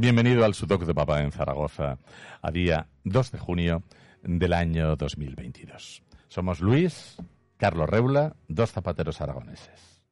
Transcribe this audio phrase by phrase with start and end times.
[0.00, 1.98] Bienvenido al Sudoku de Papá en Zaragoza,
[2.40, 3.82] a día 2 de junio
[4.22, 6.02] del año 2022.
[6.26, 7.18] Somos Luis,
[7.58, 10.02] Carlos Reula, dos zapateros aragoneses.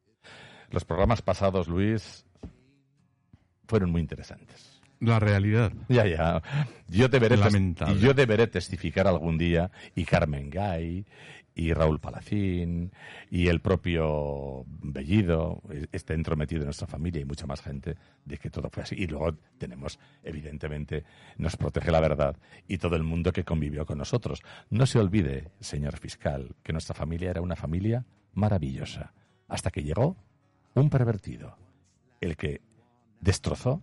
[0.70, 2.26] Los programas pasados, Luis,
[3.66, 4.78] fueron muy interesantes.
[5.00, 5.72] La realidad.
[5.88, 6.42] Ya, ya.
[6.88, 7.38] Yo deberé,
[7.98, 11.06] yo deberé testificar algún día, y Carmen Gay,
[11.58, 12.92] y Raúl Palacín,
[13.30, 15.60] y el propio Bellido,
[15.90, 18.94] está entrometido en nuestra familia y mucha más gente, de que todo fue así.
[18.96, 21.02] Y luego tenemos, evidentemente,
[21.36, 22.36] nos protege la verdad
[22.68, 24.40] y todo el mundo que convivió con nosotros.
[24.70, 29.12] No se olvide, señor fiscal, que nuestra familia era una familia maravillosa,
[29.48, 30.16] hasta que llegó
[30.74, 31.58] un pervertido,
[32.20, 32.62] el que
[33.20, 33.82] destrozó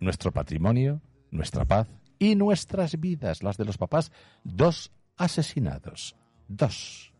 [0.00, 1.86] nuestro patrimonio, nuestra paz
[2.18, 4.10] y nuestras vidas, las de los papás,
[4.42, 6.16] dos asesinados.
[6.48, 7.12] Dos.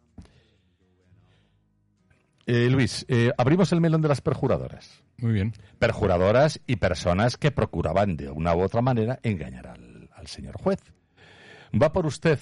[2.46, 5.02] Eh, Luis, eh, abrimos el melón de las perjuradoras.
[5.18, 5.52] Muy bien.
[5.78, 10.80] Perjuradoras y personas que procuraban de una u otra manera engañar al, al señor juez.
[11.80, 12.38] Va por usted,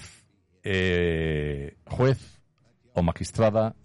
[0.63, 2.39] eh, juez
[2.93, 3.75] o magistrada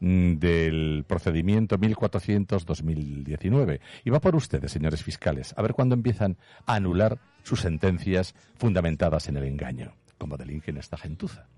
[0.00, 3.80] mm, del procedimiento 1400-2019.
[4.04, 6.36] Y va por ustedes, señores fiscales, a ver cuándo empiezan
[6.66, 11.48] a anular sus sentencias fundamentadas en el engaño, como delinquen esta gentuza.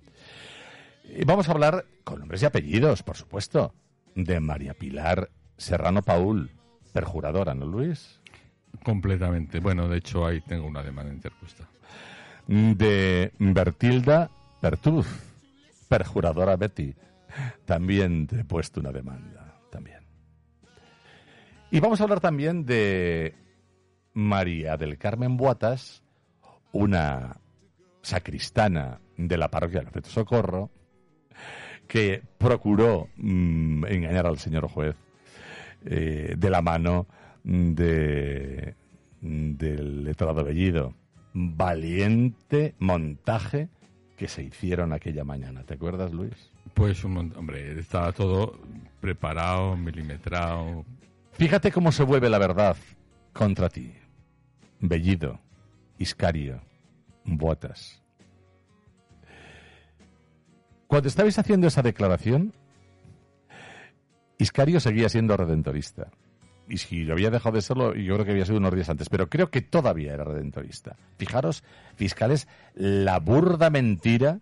[1.26, 3.74] Vamos a hablar con nombres y apellidos, por supuesto,
[4.14, 6.50] de María Pilar Serrano Paul,
[6.92, 8.20] perjuradora, ¿no, Luis?
[8.84, 9.60] Completamente.
[9.60, 11.68] Bueno, de hecho, ahí tengo una demanda interpuesta.
[12.46, 14.30] De Bertilda
[14.62, 15.06] Bertuz,
[15.88, 16.94] perjuradora Betty.
[17.64, 20.00] También te he puesto una demanda, también.
[21.70, 23.34] Y vamos a hablar también de
[24.14, 26.02] María del Carmen Boatas,
[26.72, 27.36] una
[28.02, 30.70] sacristana de la parroquia del Perpetuo Socorro,
[31.86, 34.96] que procuró mm, engañar al señor juez
[35.84, 37.06] eh, de la mano
[37.44, 38.74] de,
[39.20, 40.94] del letrado Bellido.
[41.32, 43.68] Valiente montaje
[44.16, 45.62] que se hicieron aquella mañana.
[45.64, 46.50] ¿Te acuerdas, Luis?
[46.74, 48.58] Pues, un mont- hombre, estaba todo
[49.00, 50.84] preparado, milimetrado.
[51.32, 52.76] Fíjate cómo se vuelve la verdad
[53.32, 53.92] contra ti.
[54.80, 55.40] Bellido,
[55.98, 56.60] Iscario,
[57.24, 58.02] Botas.
[60.90, 62.52] Cuando estabais haciendo esa declaración,
[64.38, 66.10] Iscario seguía siendo redentorista.
[66.68, 69.08] Y si lo había dejado de serlo, yo creo que había sido unos días antes,
[69.08, 70.96] pero creo que todavía era redentorista.
[71.16, 71.62] Fijaros,
[71.94, 74.40] fiscales, la burda mentira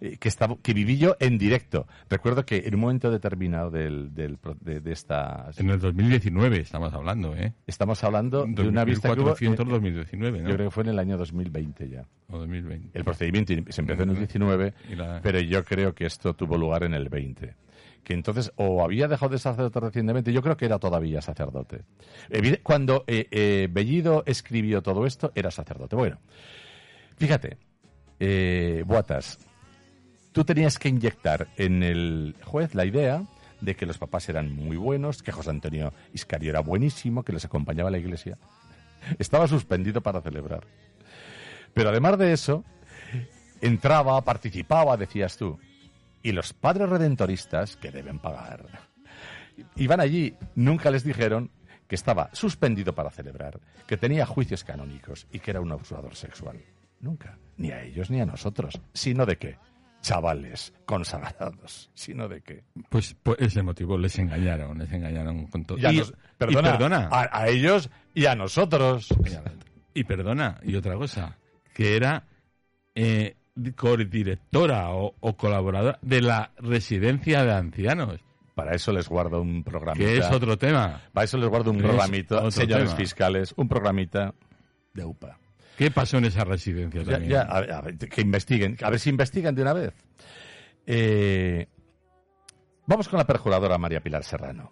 [0.00, 1.86] que, estaba, que viví yo en directo.
[2.08, 5.50] Recuerdo que en un momento determinado del, del de, de esta...
[5.56, 7.52] En el 2019 estamos hablando, ¿eh?
[7.66, 9.30] Estamos hablando de una vista que hubo...
[9.30, 10.48] 400 eh, 2019, ¿no?
[10.48, 12.04] yo creo que fue en el año 2020 ya.
[12.28, 12.98] O 2020.
[12.98, 16.56] El procedimiento se empezó en el 19, Y la- pero yo creo que esto tuvo
[16.56, 17.54] lugar en el 20.
[18.02, 21.82] Que entonces o había dejado de sacerdote recientemente, yo creo que era todavía sacerdote.
[22.62, 25.96] Cuando eh, eh, Bellido escribió todo esto, era sacerdote.
[25.96, 26.18] Bueno,
[27.16, 27.58] fíjate,
[28.20, 29.38] eh, Boatas,
[30.36, 33.24] tú tenías que inyectar en el juez la idea
[33.62, 37.46] de que los papás eran muy buenos, que José Antonio Iscario era buenísimo, que les
[37.46, 38.36] acompañaba a la iglesia.
[39.18, 40.66] Estaba suspendido para celebrar.
[41.72, 42.64] Pero además de eso,
[43.62, 45.58] entraba, participaba, decías tú.
[46.22, 48.66] Y los padres redentoristas, que deben pagar,
[49.76, 51.50] iban allí, nunca les dijeron
[51.88, 56.62] que estaba suspendido para celebrar, que tenía juicios canónicos y que era un abusador sexual.
[57.00, 57.38] Nunca.
[57.56, 58.78] Ni a ellos ni a nosotros.
[58.92, 59.56] ¿Sino de qué?
[60.06, 61.90] Chavales consagrados.
[61.94, 62.62] ¿Sino de qué?
[62.90, 65.78] Pues por ese motivo les engañaron, les engañaron con todo.
[65.78, 69.08] Y a nos- perdona, y perdona, A, a ellos y a nosotros.
[69.94, 71.36] y perdona, y otra cosa,
[71.74, 72.24] que era
[72.94, 73.34] eh,
[73.74, 78.20] codirectora o, o colaboradora de la residencia de ancianos,
[78.54, 80.06] Para eso les guardo un programita.
[80.08, 81.02] que es otro tema.
[81.12, 82.96] Para eso les guardo un programita, señores tema.
[82.96, 84.34] fiscales, un programita
[84.94, 85.36] de UPA.
[85.76, 87.32] ¿Qué pasó en esa residencia Ya, también?
[87.32, 89.94] ya, a, ver, a ver, que investiguen, a ver si investigan de una vez.
[90.86, 91.66] Eh,
[92.86, 94.70] vamos con la perjuradora María Pilar Serrano.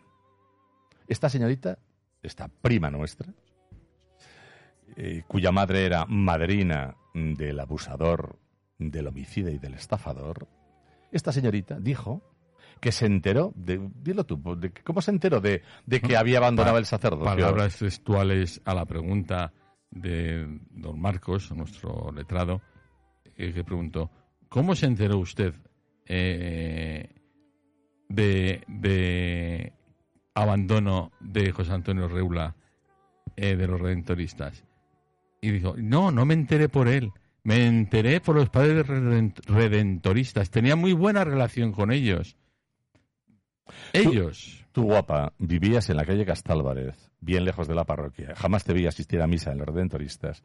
[1.06, 1.78] Esta señorita,
[2.22, 3.32] esta prima nuestra,
[4.96, 8.38] eh, cuya madre era madrina del abusador,
[8.78, 10.48] del homicida y del estafador,
[11.12, 12.22] esta señorita dijo
[12.80, 16.74] que se enteró, de, dilo tú, de, ¿cómo se enteró de, de que había abandonado
[16.74, 17.24] Pa- el sacerdocio?
[17.24, 19.52] Palabras textuales a la pregunta
[19.94, 22.60] de don Marcos, nuestro letrado,
[23.36, 24.10] eh, que preguntó,
[24.48, 25.54] ¿cómo se enteró usted
[26.06, 27.08] eh,
[28.08, 29.72] de, de
[30.34, 32.56] abandono de José Antonio Reula
[33.36, 34.64] eh, de los redentoristas?
[35.40, 37.12] Y dijo, no, no me enteré por él,
[37.42, 42.36] me enteré por los padres reden- redentoristas, tenía muy buena relación con ellos.
[43.92, 44.64] Ellos.
[44.72, 48.34] Tú, guapa, vivías en la calle Castálvarez, bien lejos de la parroquia.
[48.34, 50.42] Jamás te vi asistir a misa en los Redentoristas.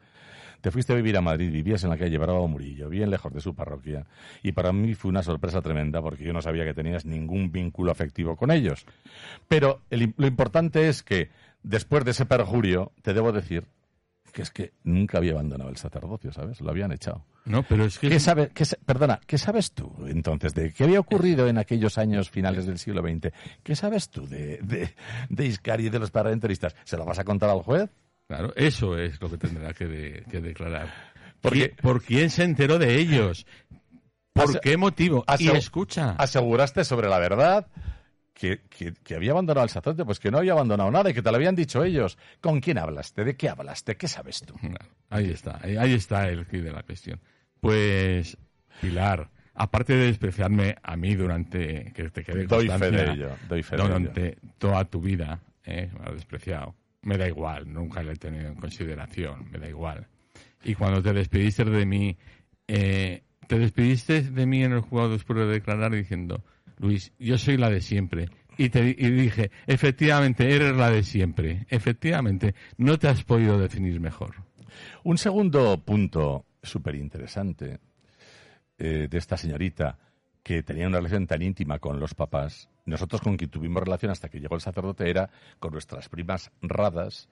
[0.61, 3.39] Te fuiste a vivir a Madrid, vivías en la calle Bravo Murillo, bien lejos de
[3.41, 4.05] su parroquia.
[4.43, 7.91] Y para mí fue una sorpresa tremenda porque yo no sabía que tenías ningún vínculo
[7.91, 8.85] afectivo con ellos.
[9.47, 11.29] Pero el- lo importante es que
[11.63, 13.65] después de ese perjurio, te debo decir
[14.31, 16.61] que es que nunca había abandonado el sacerdocio, ¿sabes?
[16.61, 17.25] Lo habían echado.
[17.45, 18.09] No, pero es que.
[18.09, 22.29] ¿Qué sabe, qué perdona, ¿qué sabes tú entonces de qué había ocurrido en aquellos años
[22.29, 23.33] finales del siglo XX?
[23.63, 24.93] ¿Qué sabes tú de, de,
[25.29, 26.75] de Iscari y de los paradentoristas?
[26.83, 27.89] ¿Se lo vas a contar al juez?
[28.27, 30.93] Claro, eso es lo que tendrá que, de- que declarar.
[31.41, 33.47] Porque- ¿Qui- ¿Por quién se enteró de ellos?
[34.33, 35.25] ¿Por qué motivo?
[35.39, 36.11] Y escucha.
[36.11, 37.67] ¿Aseguraste sobre la verdad
[38.39, 40.05] que, que- que había abandonado al sacerdote?
[40.05, 42.17] Pues que no había abandonado nada y que te lo habían dicho ellos.
[42.39, 43.25] ¿Con quién hablaste?
[43.25, 43.97] ¿De qué hablaste?
[43.97, 44.55] ¿Qué sabes tú?
[45.09, 47.19] Ahí está, ahí, está el quid de la cuestión.
[47.59, 48.37] Pues,
[48.79, 53.63] Pilar, aparte de despreciarme a mí durante que te quede Doy fe de ello, doy
[53.63, 53.87] fe de ello.
[53.93, 55.89] durante toda tu vida, ¿eh?
[55.99, 56.75] me has despreciado.
[57.01, 60.07] Me da igual, nunca le he tenido en consideración, me da igual.
[60.63, 62.17] Y cuando te despediste de mí,
[62.67, 66.43] eh, te despediste de mí en el juego después de declarar diciendo,
[66.79, 68.29] Luis, yo soy la de siempre.
[68.57, 71.65] Y te y dije, efectivamente, eres la de siempre.
[71.69, 74.35] Efectivamente, no te has podido definir mejor.
[75.03, 77.79] Un segundo punto súper interesante
[78.77, 79.97] eh, de esta señorita
[80.43, 82.69] que tenía una relación tan íntima con los papás.
[82.85, 85.29] Nosotros con quien tuvimos relación hasta que llegó el sacerdote era
[85.59, 87.29] con nuestras primas radas,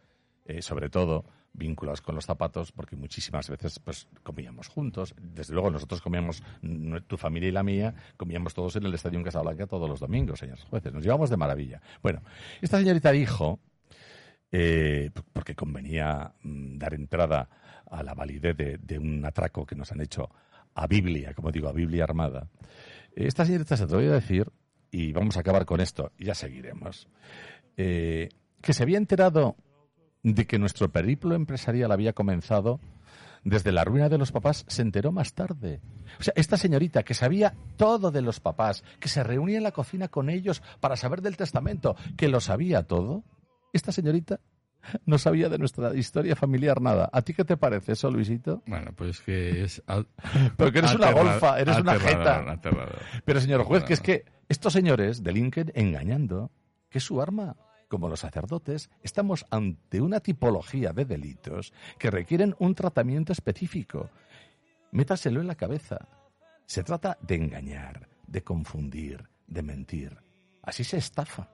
[0.47, 5.13] eh, sobre todo vinculadas con los zapatos, porque muchísimas veces pues comíamos juntos.
[5.19, 6.41] Desde luego nosotros comíamos,
[7.07, 10.39] tu familia y la mía, comíamos todos en el Estadio en Casablanca todos los domingos,
[10.39, 10.93] señores jueces.
[10.93, 11.81] Nos llevamos de maravilla.
[12.01, 12.21] Bueno,
[12.61, 13.59] esta señorita dijo
[14.51, 17.49] eh, porque convenía mm, dar entrada
[17.89, 20.29] a la validez de, un atraco que nos han hecho
[20.75, 22.47] a Biblia, como digo, a Biblia armada.
[23.15, 24.49] Esta señorita se voy a decir,
[24.91, 27.09] y vamos a acabar con esto, y ya seguiremos,
[27.75, 28.29] eh,
[28.61, 29.55] que se había enterado
[30.23, 32.79] de que nuestro periplo empresarial había comenzado
[33.43, 35.79] desde la ruina de los papás, se enteró más tarde.
[36.19, 39.71] O sea, esta señorita que sabía todo de los papás, que se reunía en la
[39.71, 43.23] cocina con ellos para saber del testamento, que lo sabía todo,
[43.71, 44.41] esta señorita
[45.05, 47.09] no sabía de nuestra historia familiar nada.
[47.11, 48.63] ¿A ti qué te parece eso, Luisito?
[48.65, 49.81] Bueno, pues que es...
[50.57, 52.51] Pero que eres una golfa, eres una jeta.
[52.51, 52.99] aterrador.
[53.25, 56.51] Pero, señor juez, que es que estos señores delinquen engañando,
[56.89, 57.55] que es su arma.
[57.87, 64.09] Como los sacerdotes, estamos ante una tipología de delitos que requieren un tratamiento específico.
[64.91, 66.07] Métaselo en la cabeza.
[66.65, 70.17] Se trata de engañar, de confundir, de mentir.
[70.61, 71.49] Así se estafa.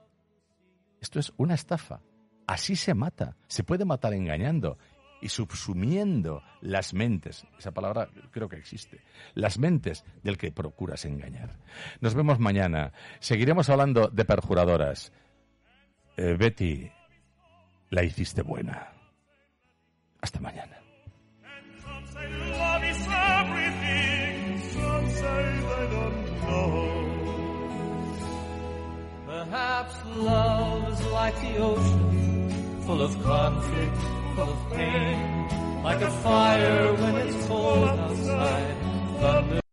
[1.00, 2.00] Esto es una estafa.
[2.46, 3.36] Así se mata.
[3.46, 4.76] Se puede matar engañando
[5.20, 7.46] y subsumiendo las mentes.
[7.58, 9.00] Esa palabra creo que existe.
[9.34, 11.58] Las mentes del que procuras engañar.
[12.00, 12.92] Nos vemos mañana.
[13.20, 15.12] Seguiremos hablando de perjuradoras.
[16.16, 16.90] Eh, Betty,
[17.90, 18.88] la hiciste buena.
[20.20, 20.78] Hasta mañana.
[29.26, 33.96] Perhaps love is like the ocean, full of conflict,
[34.36, 39.63] full of pain, like a fire when it's cold outside.